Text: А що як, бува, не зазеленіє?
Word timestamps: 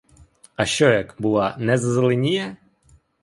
А 0.55 0.65
що 0.65 0.89
як, 0.89 1.15
бува, 1.19 1.55
не 1.59 1.77
зазеленіє? 1.77 2.57